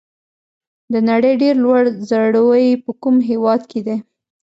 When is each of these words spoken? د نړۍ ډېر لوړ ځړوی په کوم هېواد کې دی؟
د 0.91 0.93
نړۍ 1.09 1.33
ډېر 1.41 1.55
لوړ 1.63 1.83
ځړوی 2.09 2.67
په 2.83 2.91
کوم 3.01 3.15
هېواد 3.29 3.61
کې 3.71 3.79
دی؟ 3.87 3.97